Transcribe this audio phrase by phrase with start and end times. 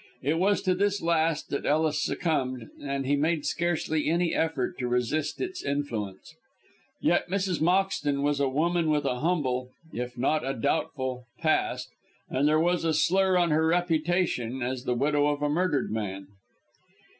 [0.23, 4.87] It was to this last that Ellis succumbed, and he made scarcely any effort to
[4.87, 6.33] resist its influence.
[6.99, 7.61] Yet Mrs.
[7.61, 11.87] Moxton was a woman with a humble if not a doubtful past,
[12.31, 16.25] and there was a slur on her reputation as the widow of a murdered man.